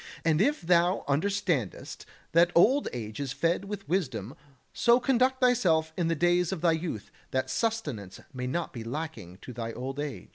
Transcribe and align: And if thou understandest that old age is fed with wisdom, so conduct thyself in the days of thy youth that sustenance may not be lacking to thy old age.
And 0.25 0.41
if 0.41 0.61
thou 0.61 1.05
understandest 1.07 2.07
that 2.31 2.49
old 2.55 2.87
age 2.91 3.19
is 3.19 3.33
fed 3.33 3.65
with 3.65 3.87
wisdom, 3.87 4.35
so 4.73 4.99
conduct 4.99 5.39
thyself 5.39 5.93
in 5.95 6.07
the 6.07 6.15
days 6.15 6.51
of 6.51 6.61
thy 6.61 6.71
youth 6.71 7.11
that 7.29 7.51
sustenance 7.51 8.19
may 8.33 8.47
not 8.47 8.73
be 8.73 8.83
lacking 8.83 9.37
to 9.43 9.53
thy 9.53 9.71
old 9.73 9.99
age. 9.99 10.29